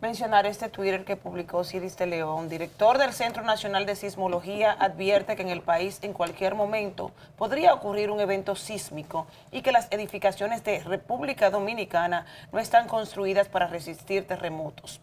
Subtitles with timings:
[0.00, 2.48] mencionar este Twitter que publicó Ciris de León.
[2.48, 7.74] Director del Centro Nacional de Sismología advierte que en el país en cualquier momento podría
[7.74, 13.66] ocurrir un evento sísmico y que las edificaciones de República Dominicana no están construidas para
[13.66, 15.00] resistir terremotos.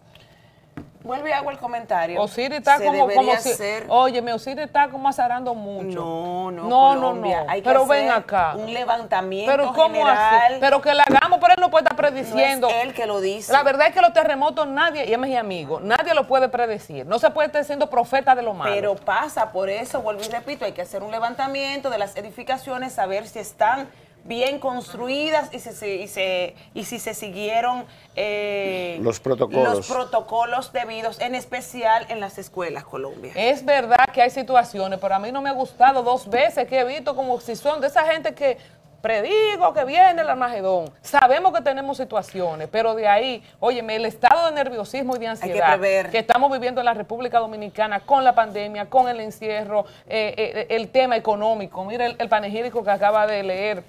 [1.03, 2.21] Vuelve y hago el comentario.
[2.21, 5.99] Osiris está Se como, como si, ser- oye, mi Osiris está como azarando mucho.
[5.99, 7.43] No, no, no, no, Colombia.
[7.45, 7.49] no.
[7.51, 8.53] Hay que Pero ven hacer acá.
[8.57, 10.43] Un levantamiento Pero cómo general.
[10.51, 10.55] así?
[10.59, 12.67] Pero que la hagamos, pero él no puede estar no prediciendo.
[12.67, 13.53] es él que lo dice.
[13.53, 17.05] La verdad es que los terremotos nadie, y es mi amigo, nadie lo puede predecir.
[17.05, 18.73] No se puede estar siendo profeta de lo malo.
[18.75, 22.91] Pero pasa, por eso vuelvo y repito, hay que hacer un levantamiento de las edificaciones,
[22.91, 23.87] saber si están
[24.27, 27.85] bien construidas y, si se- y, se- y si se siguieron
[28.15, 29.73] eh, Los protocolos.
[29.77, 33.31] los protocolos debidos, en especial en las escuelas, Colombia.
[33.35, 36.79] Es verdad que hay situaciones, pero a mí no me ha gustado dos veces que
[36.79, 38.57] he visto como si son de esa gente que
[39.01, 40.89] predigo que viene el Armagedón.
[41.01, 45.77] Sabemos que tenemos situaciones, pero de ahí, óyeme, el estado de nerviosismo y de ansiedad
[45.79, 46.13] prever.
[46.15, 50.89] estamos viviendo en la República Dominicana con la pandemia, con el encierro, eh, eh, el
[50.89, 51.85] tema económico.
[51.85, 53.83] Mira el, el panegírico que acaba de leer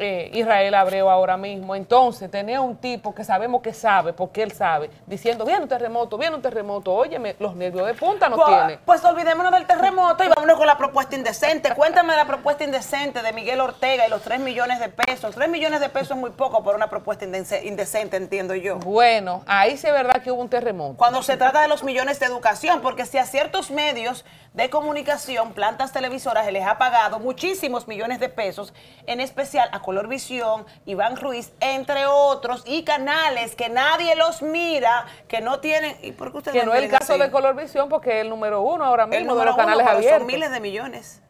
[0.00, 1.74] eh, Israel Abreu ahora mismo.
[1.76, 6.16] Entonces, tener un tipo que sabemos que sabe, porque él sabe, diciendo, viene un terremoto,
[6.18, 8.78] viene un terremoto, óyeme, los nervios de punta no Pues, tiene.
[8.84, 11.74] pues olvidémonos del terremoto y vámonos con la propuesta indecente.
[11.74, 15.34] Cuéntame la propuesta indecente de Miguel Ortega y los 3 millones de pesos.
[15.34, 18.78] 3 millones de pesos es muy poco por una propuesta indece- indecente, entiendo yo.
[18.78, 20.96] Bueno, ahí sí es verdad que hubo un terremoto.
[20.96, 25.52] Cuando se trata de los millones de educación, porque si a ciertos medios de comunicación,
[25.52, 28.74] plantas televisoras, se les ha pagado muchísimos millones de pesos,
[29.06, 35.06] en especial a Color Visión, Iván Ruiz, entre otros, y canales que nadie los mira,
[35.28, 35.96] que no tienen...
[36.02, 37.22] ¿Y por qué ustedes Que no es el caso así?
[37.22, 39.82] de Color Visión porque es el número uno ahora mismo El de número los canales
[39.82, 40.18] uno, abiertos.
[40.18, 41.22] son miles de millones.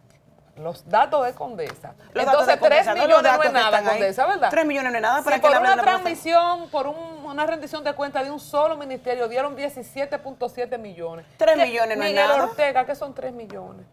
[0.57, 1.95] Los datos de Condesa.
[2.13, 3.83] Los Entonces, de Condesa, tres no los millones no es nada.
[3.83, 4.51] Condesa, ¿verdad?
[4.51, 7.47] Tres millones no es nada Si para que por una de transmisión, por un- una
[7.47, 11.27] rendición de cuenta de un solo ministerio, dieron 17.7 millones.
[11.37, 12.45] Tres ¿Qué- millones no es Miguel nada.
[12.45, 13.87] Ortega, ¿qué son 3 millones?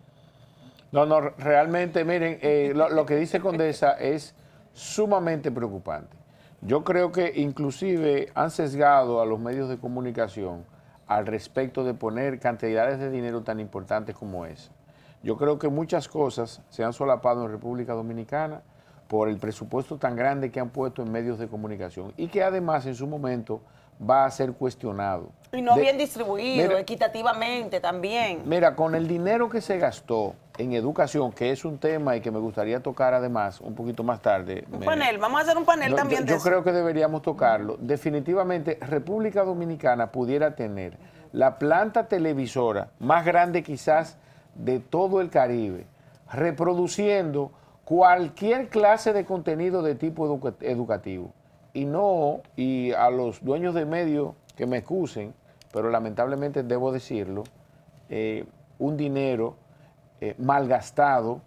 [0.92, 4.34] No, no, realmente, miren, eh, lo, lo que dice Condesa es
[4.74, 6.16] sumamente preocupante.
[6.62, 10.66] Yo creo que inclusive han sesgado a los medios de comunicación
[11.08, 14.72] al respecto de poner cantidades de dinero tan importantes como esa.
[15.24, 18.62] Yo creo que muchas cosas se han solapado en República Dominicana
[19.08, 22.86] por el presupuesto tan grande que han puesto en medios de comunicación y que además
[22.86, 23.62] en su momento
[24.00, 25.30] va a ser cuestionado.
[25.54, 28.42] Y no De- bien distribuido, Mira- equitativamente también.
[28.46, 32.30] Mira, con el dinero que se gastó en educación, que es un tema y que
[32.30, 34.66] me gustaría tocar además un poquito más tarde.
[34.72, 36.44] Un me- panel, vamos a hacer un panel No, también yo, de yo eso.
[36.46, 37.78] creo que deberíamos tocarlo.
[37.80, 40.98] Definitivamente, República Dominicana pudiera tener
[41.32, 44.18] la planta televisora más grande quizás
[44.54, 45.86] de todo el Caribe,
[46.32, 47.52] reproduciendo
[47.88, 51.32] cualquier clase de contenido de tipo educa- educativo.
[51.74, 55.34] Y no, y a los dueños de medios que me excusen,
[55.72, 57.46] pero lamentablemente debo decirlo,
[58.10, 58.46] eh,
[58.78, 59.56] un dinero
[60.20, 61.40] eh, malgastado,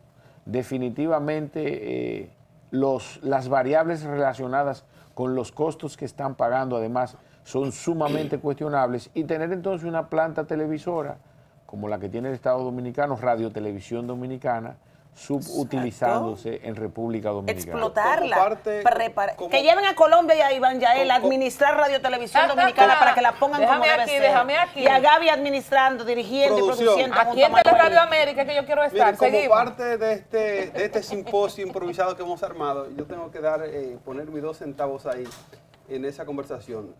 [0.46, 2.30] definitivamente eh,
[2.70, 9.24] los, las variables relacionadas con los costos que están pagando además son sumamente cuestionables y
[9.24, 11.18] tener entonces una planta televisora
[11.66, 14.76] como la que tiene el Estado Dominicano, Radio Televisión Dominicana,
[15.14, 17.60] subutilizándose en República Dominicana.
[17.60, 21.76] explotarla, Como parte- prepara- como- que lleven a Colombia y a Iván Yael a administrar
[21.76, 22.98] Radio Televisión Ah, Dominicana ah.
[22.98, 24.22] para que la pongan Déjame como debe aquí, ser.
[24.22, 24.80] déjame aquí.
[24.80, 27.16] Y a Gaby administrando, dirigiendo y produciendo.
[27.20, 27.52] Aquí en.
[27.52, 28.98] Radio América que yo quiero estar.
[29.00, 29.56] Miren, como Seguimos.
[29.58, 30.38] parte de este,
[30.70, 34.58] de este simposio improvisado que hemos armado, yo tengo que dar, eh, poner mis dos
[34.58, 35.24] centavos ahí
[35.88, 36.94] en esa conversación.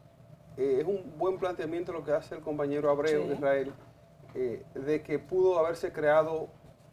[0.57, 3.73] Eh, es un buen planteamiento lo que hace el compañero Abreu de Israel,
[4.35, 6.49] eh, de que pudo haberse creado,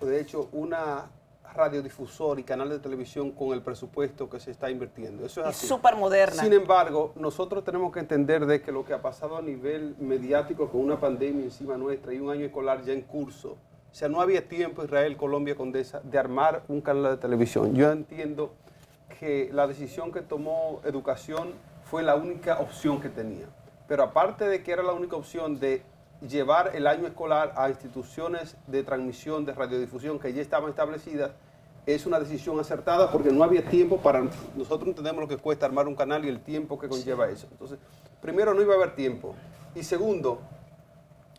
[0.06, 1.10] de hecho, una
[1.54, 5.26] radiodifusor y canal de televisión con el presupuesto que se está invirtiendo.
[5.26, 6.44] Eso es súper moderna.
[6.44, 10.70] Sin embargo, nosotros tenemos que entender de que lo que ha pasado a nivel mediático
[10.70, 13.58] con una pandemia encima nuestra y un año escolar ya en curso,
[13.92, 17.74] o sea, no había tiempo Israel, Colombia, Condesa, de armar un canal de televisión.
[17.74, 18.54] Yo entiendo
[19.20, 21.54] que la decisión que tomó Educación
[21.86, 23.48] fue la única opción que tenía.
[23.88, 25.82] Pero aparte de que era la única opción de
[26.22, 31.32] llevar el año escolar a instituciones de transmisión, de radiodifusión que ya estaban establecidas,
[31.86, 34.28] es una decisión acertada porque no había tiempo para...
[34.56, 37.48] Nosotros entendemos lo que cuesta armar un canal y el tiempo que conlleva eso.
[37.52, 37.80] Entonces,
[38.22, 39.36] primero, no iba a haber tiempo.
[39.74, 40.42] Y segundo,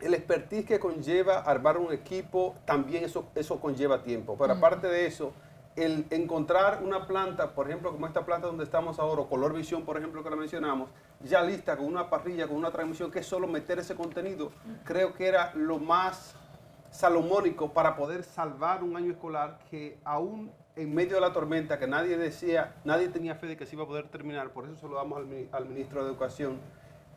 [0.01, 4.37] el expertise que conlleva armar un equipo, también eso, eso conlleva tiempo.
[4.39, 5.33] Pero aparte de eso,
[5.79, 9.85] el encontrar una planta, por ejemplo, como esta planta donde estamos ahora, o Color Visión,
[9.85, 10.91] por ejemplo, que la mencionamos,
[11.21, 14.51] ya lista con una parrilla, con una transmisión, que es solo meter ese contenido,
[14.85, 16.35] creo que era lo más
[16.91, 21.87] salomónico para poder salvar un año escolar que aún en medio de la tormenta, que
[21.87, 24.89] nadie decía, nadie tenía fe de que se iba a poder terminar, por eso se
[24.89, 26.59] lo damos al, al ministro de Educación,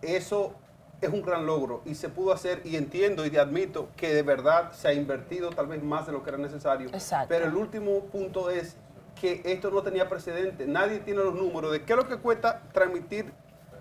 [0.01, 0.55] eso
[1.01, 4.71] es un gran logro y se pudo hacer y entiendo y admito que de verdad
[4.71, 6.89] se ha invertido tal vez más de lo que era necesario.
[6.89, 7.27] Exacto.
[7.29, 8.77] Pero el último punto es
[9.19, 10.65] que esto no tenía precedente.
[10.67, 13.33] Nadie tiene los números de qué es lo que cuesta transmitir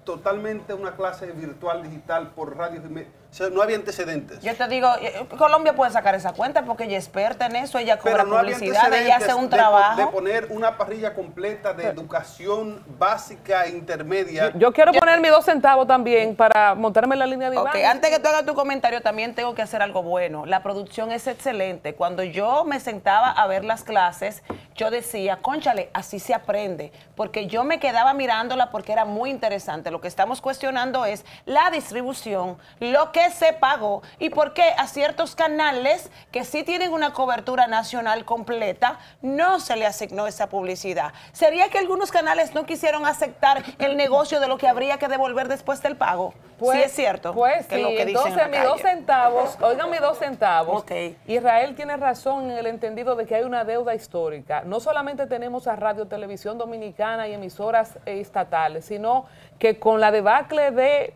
[0.05, 2.82] totalmente una clase virtual digital por radio.
[3.31, 4.41] O sea, no había antecedentes.
[4.41, 7.79] Yo te digo, eh, Colombia puede sacar esa cuenta porque ella es experta en eso,
[7.79, 10.00] ella cobra no publicidad, ella hace un de- trabajo.
[10.00, 14.53] De, poner una parrilla completa de educación básica e intermedia.
[14.56, 17.85] Yo quiero poner mis dos centavos también para montarme en la línea de Ok, Iván.
[17.97, 20.44] antes que tú hagas tu comentario, también tengo que hacer algo bueno.
[20.44, 21.94] La producción es excelente.
[21.94, 24.43] Cuando yo me sentaba a ver las clases,
[24.75, 26.93] yo decía, conchale, así se aprende.
[27.15, 29.91] Porque yo me quedaba mirándola porque era muy interesante.
[29.93, 34.87] Lo que estamos cuestionando es la distribución, lo que se pagó y por qué a
[34.87, 41.12] ciertos canales que sí tienen una cobertura nacional completa, no se le asignó esa publicidad.
[41.32, 45.49] ¿Sería que algunos canales no quisieron aceptar el negocio de lo que habría que devolver
[45.49, 46.32] después del pago?
[46.61, 47.32] sí es cierto.
[47.32, 50.84] Pues que sí, lo que en entonces la mis dos centavos, oigan mis dos centavos.
[51.26, 54.62] Israel tiene razón en el entendido de que hay una deuda histórica.
[54.64, 59.26] No solamente tenemos a Radio Televisión Dominicana y emisoras estatales, sino
[59.58, 61.14] que con la debacle de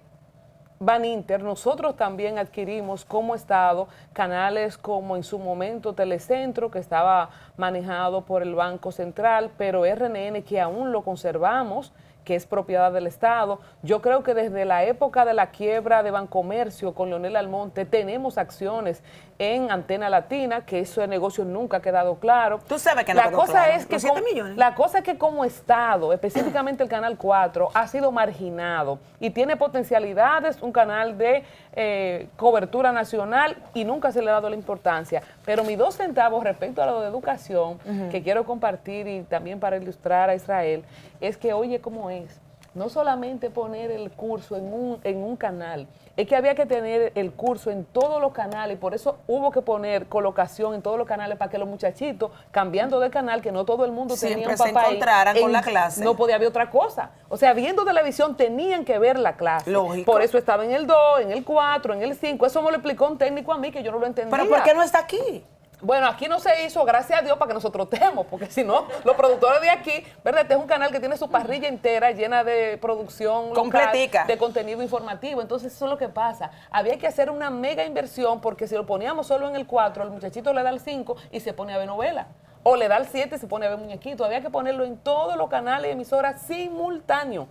[0.80, 8.22] Baninter, nosotros también adquirimos como Estado canales como en su momento Telecentro, que estaba manejado
[8.22, 11.92] por el Banco Central, pero RNN, que aún lo conservamos,
[12.24, 13.60] que es propiedad del Estado.
[13.82, 18.38] Yo creo que desde la época de la quiebra de Bancomercio con Leonel Almonte tenemos
[18.38, 19.02] acciones
[19.38, 22.60] en Antena Latina, que eso de negocio nunca ha quedado claro.
[22.68, 23.72] Tú sabes que no la cosa claro.
[23.72, 24.20] es que como-
[24.56, 29.56] la cosa es que como Estado, específicamente el Canal 4, ha sido marginado y tiene
[29.56, 31.42] potencialidades, un canal de
[31.76, 35.22] eh, cobertura nacional y nunca se le ha dado la importancia.
[35.44, 37.78] Pero mis dos centavos respecto a lo de educación,
[38.10, 40.84] que quiero compartir y también para ilustrar a Israel,
[41.20, 42.40] es que oye cómo es.
[42.74, 45.86] No solamente poner el curso en un, en un canal,
[46.16, 49.50] es que había que tener el curso en todos los canales, y por eso hubo
[49.52, 53.52] que poner colocación en todos los canales para que los muchachitos, cambiando de canal, que
[53.52, 56.04] no todo el mundo tenía Siempre un se papá ahí, encontraran con en- la clase.
[56.04, 57.10] No podía haber otra cosa.
[57.28, 59.70] O sea, viendo televisión tenían que ver la clase.
[59.70, 60.10] Lógico.
[60.10, 62.44] Por eso estaba en el 2, en el 4, en el 5.
[62.46, 64.36] Eso me lo explicó un técnico a mí que yo no lo entendía.
[64.36, 65.44] Pero ¿por qué no está aquí?
[65.84, 68.86] Bueno, aquí no se hizo, gracias a Dios, para que nosotros estemos, porque si no,
[69.04, 70.40] los productores de aquí, ¿verdad?
[70.40, 74.24] Este es un canal que tiene su parrilla entera llena de producción local, Completica.
[74.24, 75.42] de contenido informativo.
[75.42, 76.50] Entonces, eso es lo que pasa.
[76.70, 80.10] Había que hacer una mega inversión, porque si lo poníamos solo en el 4, el
[80.10, 82.28] muchachito le da el 5 y se pone a ver novela.
[82.62, 84.24] O le da el 7 y se pone a ver muñequito.
[84.24, 87.46] Había que ponerlo en todos los canales y emisoras simultáneo.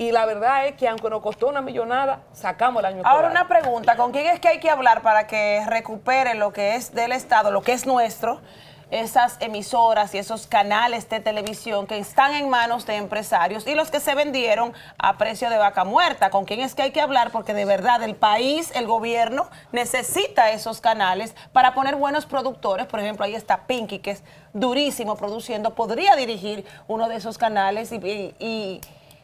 [0.00, 3.30] Y la verdad es que aunque nos costó una millonada, sacamos el año Ahora escolar.
[3.32, 6.94] una pregunta, ¿con quién es que hay que hablar para que recupere lo que es
[6.94, 8.40] del Estado, lo que es nuestro,
[8.90, 13.90] esas emisoras y esos canales de televisión que están en manos de empresarios y los
[13.90, 16.30] que se vendieron a precio de vaca muerta?
[16.30, 17.30] ¿Con quién es que hay que hablar?
[17.30, 22.86] Porque de verdad el país, el gobierno necesita esos canales para poner buenos productores.
[22.86, 24.22] Por ejemplo, ahí está Pinky, que es
[24.54, 28.80] durísimo produciendo, podría dirigir uno de esos canales y, y- y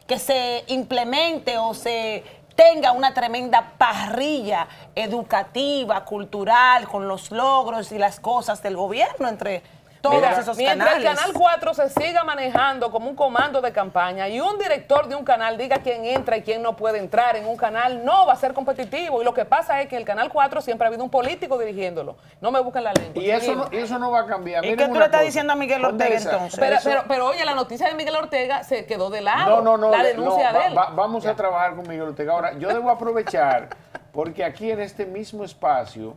[0.07, 2.23] que se implemente o se
[2.55, 9.61] tenga una tremenda parrilla educativa, cultural, con los logros y las cosas del gobierno entre
[10.01, 11.09] todos Mira, esos mientras canales.
[11.09, 15.15] el Canal 4 se siga manejando como un comando de campaña y un director de
[15.15, 18.33] un canal diga quién entra y quién no puede entrar en un canal, no va
[18.33, 19.21] a ser competitivo.
[19.21, 22.15] Y lo que pasa es que el Canal 4 siempre ha habido un político dirigiéndolo.
[22.41, 23.21] No me busquen la lengua.
[23.21, 24.63] Y eso no, y eso no va a cambiar.
[24.65, 25.23] ¿Y qué tú le estás cosa.
[25.23, 26.59] diciendo a Miguel Ortega, entonces?
[26.59, 29.57] pero, eso- pero, pero oye, la noticia de Miguel Ortega se quedó de lado.
[29.57, 29.91] No, no, no.
[29.91, 30.77] La denuncia no, de él.
[30.77, 32.33] va- va- vamos a trabajar con Miguel Ortega.
[32.33, 33.69] Ahora, yo debo aprovechar,
[34.11, 36.15] porque aquí en este mismo espacio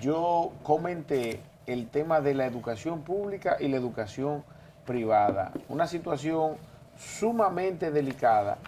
[0.00, 4.44] yo comenté el tema de la educación pública y la educación
[4.84, 5.52] privada.
[5.68, 6.56] Una situación
[6.98, 8.58] sumamente delicada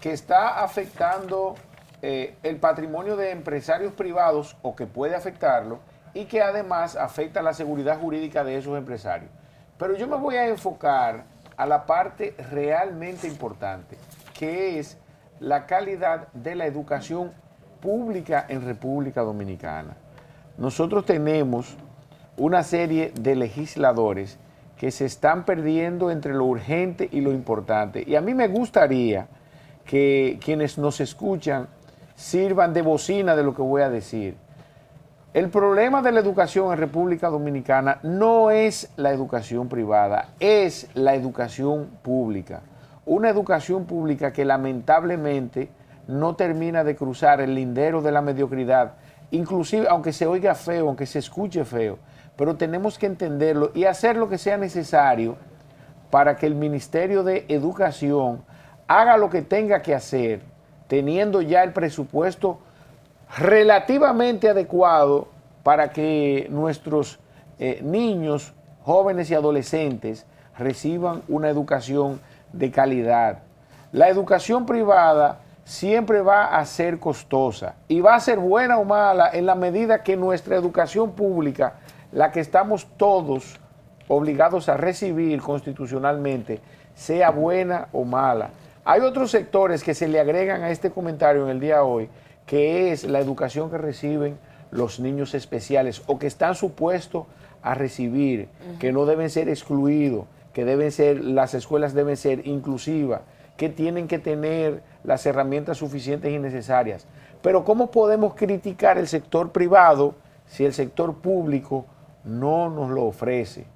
[0.00, 1.54] que está afectando
[2.02, 5.80] eh, el patrimonio de empresarios privados o que puede afectarlo
[6.14, 9.30] y que además afecta la seguridad jurídica de esos empresarios.
[9.78, 11.24] Pero yo me voy a enfocar
[11.56, 13.96] a la parte realmente importante,
[14.38, 14.98] que es
[15.40, 17.32] la calidad de la educación
[17.80, 19.96] pública en República Dominicana.
[20.56, 21.76] Nosotros tenemos
[22.36, 24.38] una serie de legisladores
[24.76, 28.04] que se están perdiendo entre lo urgente y lo importante.
[28.06, 29.26] Y a mí me gustaría
[29.84, 31.68] que quienes nos escuchan
[32.14, 34.36] sirvan de bocina de lo que voy a decir.
[35.32, 41.14] El problema de la educación en República Dominicana no es la educación privada, es la
[41.14, 42.62] educación pública.
[43.04, 45.68] Una educación pública que lamentablemente
[46.08, 48.94] no termina de cruzar el lindero de la mediocridad,
[49.30, 51.98] inclusive aunque se oiga feo, aunque se escuche feo,
[52.36, 55.36] pero tenemos que entenderlo y hacer lo que sea necesario
[56.10, 58.44] para que el Ministerio de Educación
[58.86, 60.40] haga lo que tenga que hacer,
[60.86, 62.58] teniendo ya el presupuesto
[63.38, 65.28] relativamente adecuado
[65.62, 67.18] para que nuestros
[67.58, 68.52] eh, niños,
[68.82, 70.26] jóvenes y adolescentes
[70.56, 72.20] reciban una educación
[72.52, 73.40] de calidad.
[73.92, 79.30] La educación privada siempre va a ser costosa y va a ser buena o mala
[79.32, 81.74] en la medida que nuestra educación pública,
[82.16, 83.60] la que estamos todos
[84.08, 86.60] obligados a recibir constitucionalmente,
[86.94, 88.52] sea buena o mala.
[88.86, 92.08] Hay otros sectores que se le agregan a este comentario en el día de hoy,
[92.46, 94.38] que es la educación que reciben
[94.70, 97.26] los niños especiales o que están supuestos
[97.60, 98.48] a recibir,
[98.80, 103.20] que no deben ser excluidos, que deben ser, las escuelas deben ser inclusivas,
[103.58, 107.06] que tienen que tener las herramientas suficientes y necesarias.
[107.42, 110.14] Pero ¿cómo podemos criticar el sector privado
[110.46, 111.84] si el sector público
[112.26, 113.66] no nos lo ofrece?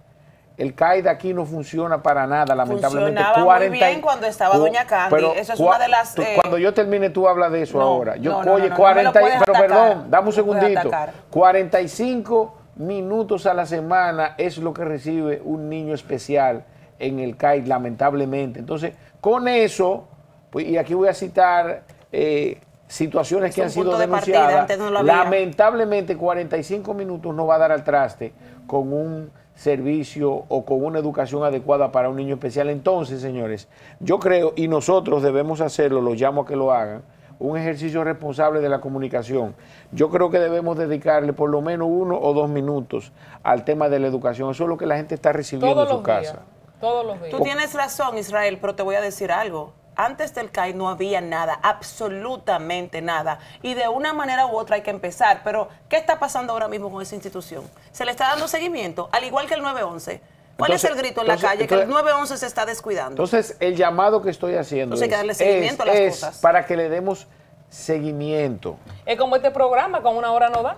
[0.59, 3.19] El CAI de aquí no funciona para nada, lamentablemente.
[3.23, 5.15] Funcionaba 40 muy bien cuando estaba Doña Candy.
[5.15, 6.19] pero Eso es cua- una de las...
[6.19, 8.17] eh, cuando yo termine, tú hablas de eso no, ahora.
[8.17, 9.69] Yo, no, oye, no, no, no me lo 40 y- puedes pero atacar.
[9.71, 10.81] perdón, dame un segundito.
[10.81, 11.13] atacar.
[11.31, 16.65] 45 minutos a la semana es lo que recibe un niño especial
[16.99, 18.59] en el CAI, lamentablemente.
[18.61, 18.93] Entonces,
[19.23, 20.09] con eso,
[20.51, 24.37] pues, y aquí voy a citar eh, situaciones Es que han sido punto de partida,
[24.39, 24.61] denunciadas.
[24.63, 25.17] antes no lo había.
[25.25, 28.33] Lamentablemente, 45 minutos no va a dar al traste
[28.67, 32.69] con un servicio o con una educación adecuada para un niño especial.
[32.71, 33.69] Entonces, señores,
[34.01, 37.03] yo creo, y nosotros debemos hacerlo, los llamo a que lo hagan,
[37.39, 39.55] un ejercicio responsable de la comunicación.
[39.93, 43.99] Yo creo que debemos dedicarle por lo menos uno o dos minutos al tema de
[44.01, 44.51] la educación.
[44.51, 46.33] Eso es lo que la gente está recibiendo Todos en su los días.
[46.33, 46.43] casa.
[46.81, 47.31] Todos los días.
[47.31, 49.73] Tú tienes razón, Israel, pero te voy a decir algo.
[50.03, 53.39] Antes del CAI no había nada, absolutamente nada.
[53.61, 55.43] Y de una manera u otra hay que empezar.
[55.45, 57.69] Pero, ¿qué está pasando ahora mismo con esa institución?
[57.93, 59.11] ¿Se le está dando seguimiento?
[59.13, 60.23] Al igual que el 911.
[60.57, 61.67] ¿Cuál Entonces- es el grito en la entonces- calle?
[61.69, 63.11] que el entonces- 911 se está descuidando.
[63.23, 66.01] Entonces, el llamado que estoy haciendo Entonces hay que darle es- seguimiento es- a las
[66.01, 66.39] es cosas.
[66.39, 67.27] para que le demos
[67.69, 68.79] seguimiento.
[69.05, 70.77] Es como este programa, con una hora no da.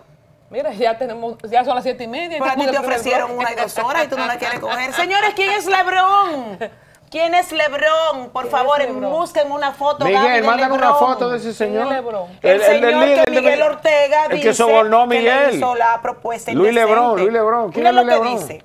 [0.51, 2.37] Mira, ya tenemos, ya son las siete y media.
[2.39, 4.59] y Pero a ti te ofrecieron una y dos horas y tú no la quieres
[4.61, 4.93] coger.
[4.95, 6.59] Señores, ¿quién es Lebrón?
[7.13, 8.31] ¿Quién es Lebrón?
[8.33, 9.13] Por ¿Quién favor, Lebrón?
[9.13, 10.05] busquen una foto.
[10.07, 10.99] Miguel, una Lebrón.
[10.99, 11.85] foto de ese señor.
[11.87, 12.39] ¿Quién es Lebrón?
[12.43, 12.91] El, señor
[13.25, 15.55] que de- Miguel Ortega el dice que sobornó a que le Miguel.
[15.57, 16.89] hizo la propuesta Luis indecente.
[16.95, 17.71] Lebrón, Luis Lebrón.
[17.71, 18.49] ¿Quién Mira es lo Luis que Lebrón?
[18.49, 18.65] dice.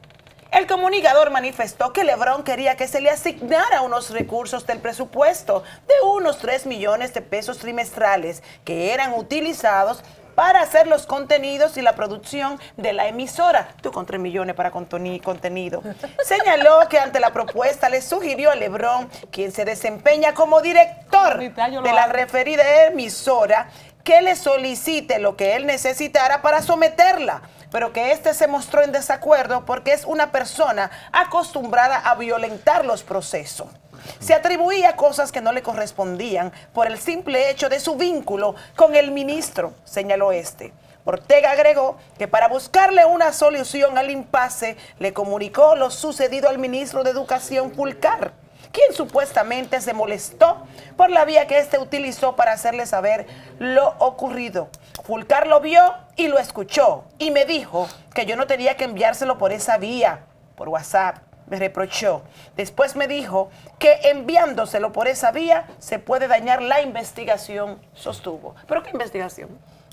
[0.49, 5.93] El comunicador manifestó que Lebrón quería que se le asignara unos recursos del presupuesto de
[6.07, 10.01] unos 3 millones de pesos trimestrales que eran utilizados
[10.37, 13.69] para hacer los contenidos y la producción de la emisora.
[13.81, 15.81] Tú con 3 millones para contenido.
[16.23, 21.91] Señaló que ante la propuesta le sugirió a Lebrón, quien se desempeña como director de
[21.91, 23.69] la referida emisora
[24.03, 27.41] que le solicite lo que él necesitara para someterla,
[27.71, 33.01] pero que éste se mostró en desacuerdo porque es una persona acostumbrada a violentar los
[33.01, 33.69] procesos.
[34.19, 38.95] Se atribuía cosas que no le correspondían por el simple hecho de su vínculo con
[38.95, 40.73] el ministro, señaló este.
[41.05, 47.03] Ortega agregó que para buscarle una solución al impasse le comunicó lo sucedido al ministro
[47.03, 48.33] de Educación Pulcar
[48.71, 50.57] quien supuestamente se molestó
[50.95, 53.25] por la vía que éste utilizó para hacerle saber
[53.59, 54.69] lo ocurrido.
[55.03, 55.81] Fulcar lo vio
[56.15, 60.25] y lo escuchó y me dijo que yo no tenía que enviárselo por esa vía,
[60.55, 61.17] por WhatsApp.
[61.47, 62.23] Me reprochó.
[62.57, 68.55] Después me dijo que enviándoselo por esa vía se puede dañar la investigación, sostuvo.
[68.67, 69.49] ¿Pero qué investigación?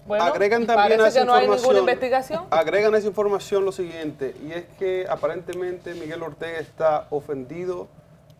[0.06, 2.44] Bueno, agregan también parece a esa que no hay ninguna investigación.
[2.50, 7.88] Agregan a esa información lo siguiente, y es que aparentemente Miguel Ortega está ofendido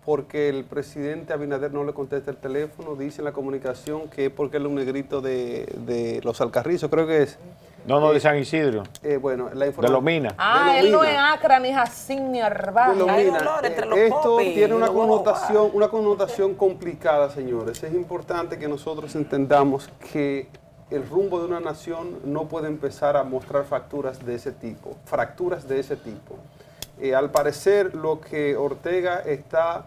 [0.04, 4.30] porque el presidente Abinader no le contesta el teléfono, dice en la comunicación que es
[4.30, 7.38] porque él es un negrito de, de los Alcarrizos, creo que es.
[7.86, 8.82] No, no, de San Isidro.
[9.02, 9.92] Eh, bueno, la De información.
[9.92, 10.34] Lomina.
[10.38, 11.16] Ah, de él no es.
[11.18, 13.10] Acra, ni Jacín, ni de Arbaje.
[13.10, 17.82] Hay entre Eh, los Esto popis tiene una connotación, una connotación complicada, señores.
[17.82, 20.48] Es importante que nosotros entendamos que
[20.90, 25.68] el rumbo de una nación no puede empezar a mostrar fracturas de ese tipo, fracturas
[25.68, 26.36] de ese tipo.
[27.00, 29.86] Eh, al parecer, lo que Ortega está,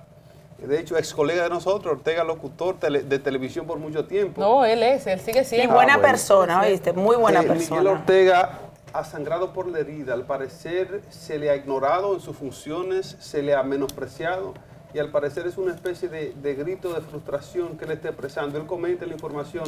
[0.66, 4.42] de hecho, ex colega de nosotros, Ortega locutor tele- de televisión por mucho tiempo.
[4.42, 5.74] No, él es, él sigue Y siendo.
[5.76, 6.10] buena bueno.
[6.10, 6.94] persona, ¿oíste?
[6.94, 7.92] Muy buena Eh, Miguel persona.
[7.92, 8.60] Ortega
[8.94, 10.14] ha sangrado por la herida.
[10.14, 14.54] Al parecer se le ha ignorado en sus funciones, se le ha menospreciado
[14.94, 18.58] y al parecer es una especie de, de grito de frustración que él está expresando.
[18.58, 19.66] Él comenta en la información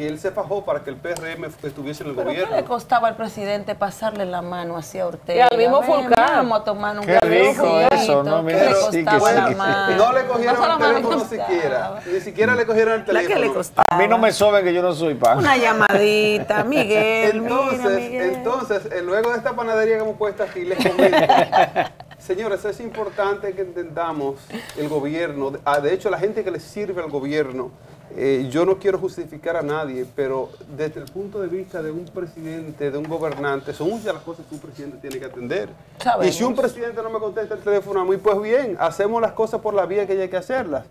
[0.00, 2.56] que él se fajó para que el PRM estuviese en el ¿Pero qué gobierno.
[2.56, 5.48] le costaba al presidente pasarle la mano hacia Y Ortega?
[5.50, 5.82] al mismo.
[5.82, 8.38] Vamos a tomar un Qué rico eso, ¿no?
[8.38, 9.34] ¿Qué Mira, le sí que sí.
[9.34, 9.96] la mano?
[9.96, 12.00] No le cogieron la el teléfono siquiera.
[12.10, 13.34] Ni siquiera le cogieron el La teléfono.
[13.34, 13.84] que le costaba.
[13.90, 15.36] A mí no me soben que yo no soy pan.
[15.36, 18.30] Una llamadita, Miguel, mira, Entonces, Miguel.
[18.36, 21.18] entonces eh, luego de esta panadería que hemos puesto aquí, les comento.
[22.20, 24.36] Señores, es importante que entendamos
[24.76, 27.70] el gobierno, de- ah, de hecho la gente que le sirve al gobierno,
[28.16, 32.04] eh, yo no quiero justificar a nadie, pero desde el punto de vista de un
[32.06, 35.68] presidente, de un gobernante, son muchas las cosas que un presidente tiene que atender.
[36.02, 36.34] Sabemos.
[36.34, 39.32] Y si un presidente no me contesta el teléfono a mí, pues bien, hacemos las
[39.32, 40.84] cosas por la vía que hay que hacerlas.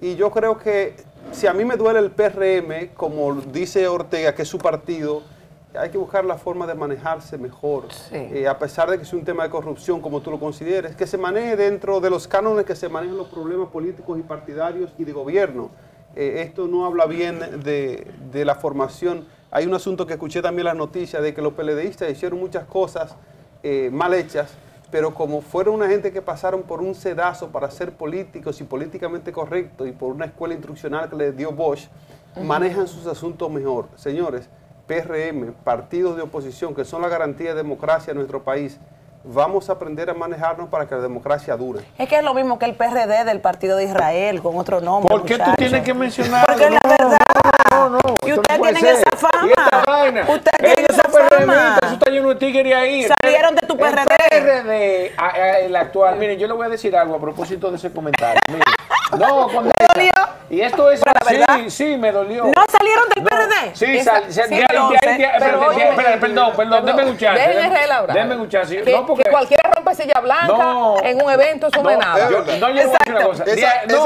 [0.00, 0.96] Y yo creo que
[1.30, 5.22] si a mí me duele el PRM, como dice Ortega, que es su partido,
[5.78, 8.16] hay que buscar la forma de manejarse mejor, Sí.
[8.16, 11.06] Eh, a pesar de que es un tema de corrupción, como tú lo consideres, que
[11.06, 15.04] se maneje dentro de los cánones que se manejan los problemas políticos y partidarios y
[15.04, 15.70] de gobierno.
[16.14, 19.26] Eh, esto no habla bien de, de la formación.
[19.50, 22.64] Hay un asunto que escuché también en las noticias de que los PLDistas hicieron muchas
[22.64, 23.14] cosas
[23.62, 24.52] eh, mal hechas,
[24.90, 29.32] pero como fueron una gente que pasaron por un sedazo para ser políticos y políticamente
[29.32, 31.88] correctos y por una escuela instruccional que les dio Bosch,
[32.42, 33.88] manejan sus asuntos mejor.
[33.96, 34.48] Señores,
[35.00, 38.78] PRM, partidos de oposición, que son la garantía de democracia en nuestro país,
[39.24, 41.80] vamos a aprender a manejarnos para que la democracia dure.
[41.96, 45.08] Es que es lo mismo que el PRD del Partido de Israel, con otro nombre.
[45.08, 46.44] ¿Por qué tú tienes que mencionar?
[46.46, 47.18] Porque es la verdad.
[47.70, 48.94] No, no, Y ustedes no tienen ser.
[49.08, 49.46] esa fama.
[49.46, 50.20] Y esta vaina.
[50.28, 51.78] Ustedes tienen esa fama.
[51.82, 53.04] Eso está lleno de tigres ahí.
[53.04, 54.16] El Salieron de tu El PRD.
[54.28, 56.18] PRD, a- a- el actual.
[56.18, 58.40] Miren, yo le voy a decir algo a propósito de ese comentario.
[58.48, 58.62] Miren.
[59.18, 59.92] No, Condesa.
[59.94, 60.10] dolió?
[60.50, 61.00] Y esto es.
[61.04, 62.44] La sí, verdad- sí, me dolió.
[62.44, 63.74] ¿No salieron del No, PRD?
[63.74, 64.48] Sí, sal, sal-
[66.20, 67.40] perdón, perdón, déme un chance.
[67.40, 68.16] Dejen a déme- Israel hablar.
[68.16, 68.82] Déme un chance.
[68.82, 69.24] Que, No, porque.
[69.24, 70.96] que cualquiera rompe silla blanca No.
[71.02, 72.30] en un evento, es nada.
[72.30, 73.44] yo- no, yo le voy a decir una cosa.
[73.44, 74.04] Esa- no,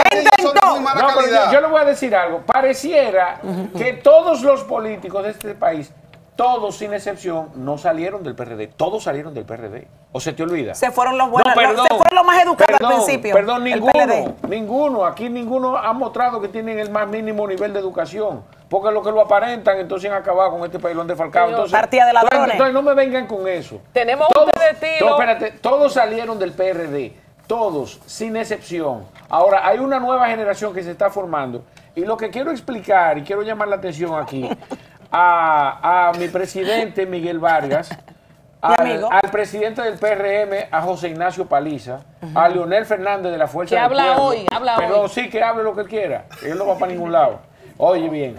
[1.17, 2.41] pero yo le voy a decir algo.
[2.41, 3.41] Pareciera
[3.77, 5.93] que todos los políticos de este país,
[6.37, 8.67] todos sin excepción, no salieron del PRD.
[8.69, 9.89] Todos salieron del PRD.
[10.13, 10.75] ¿O se te olvida?
[10.75, 13.67] Se fueron los buenos, No, los- se fueron los más educados al perdón, principio, Perdón,
[13.67, 13.93] el ninguno.
[13.93, 14.35] PLD.
[14.49, 15.05] Ninguno.
[15.07, 18.43] Aquí ninguno ha mostrado que tienen el más mínimo nivel de educación.
[18.69, 21.49] Porque lo que lo aparentan, entonces han acabado con este país, lo han defalcado.
[21.51, 22.51] Entonces, Partida de ladrones.
[22.53, 23.81] entonces no me vengan con eso.
[23.93, 25.07] Tenemos un todos, estilo.
[25.09, 27.13] to- espérate, todos salieron del PRD.
[27.47, 29.05] Todos, sin excepción.
[29.29, 31.63] Ahora, hay una nueva generación que se está formando.
[31.95, 34.51] Y lo que quiero explicar, y quiero llamar la atención aquí,
[35.19, 37.89] a, a mi presidente Miguel Vargas,
[38.61, 42.01] al, presidente del PRM, a José Ignacio Paliza,
[42.35, 44.25] a Leonel Fernández de la Fuerza Que del habla Pueblo.
[44.25, 45.09] hoy, habla hoy.
[45.09, 46.27] sí, que hable lo que él quiera.
[46.43, 47.41] Él no va para ningún lado.
[47.79, 48.37] Oye bien.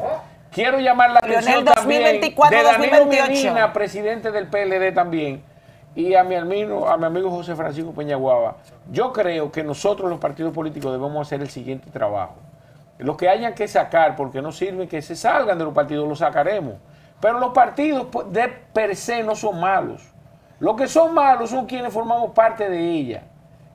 [0.52, 3.32] Quiero llamar la Leonel atención también 2024, de Danilo 2028.
[3.32, 5.44] Medina, presidente del PLD también,
[5.96, 8.58] y a mi amigo, a mi amigo José Francisco Peñaguaba.
[8.92, 12.36] Yo creo que nosotros los partidos políticos debemos hacer el siguiente trabajo.
[12.98, 16.20] Los que hayan que sacar, porque no sirve que se salgan de los partidos, los
[16.20, 16.76] sacaremos.
[17.20, 20.04] Pero los partidos pues, de per se no son malos.
[20.60, 23.24] Los que son malos son quienes formamos parte de ella.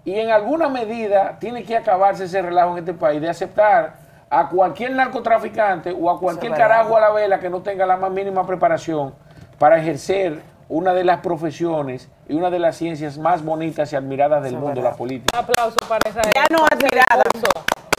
[0.04, 3.94] Y en alguna medida tiene que acabarse ese relajo en este país de aceptar
[4.28, 8.10] a cualquier narcotraficante o a cualquier carajo a la vela que no tenga la más
[8.10, 9.14] mínima preparación
[9.58, 14.42] para ejercer una de las profesiones y una de las ciencias más bonitas y admiradas
[14.42, 15.38] del mundo, la política.
[15.38, 17.22] Un aplauso para esa Ya no admirada.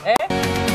[0.06, 0.73] ¿eh?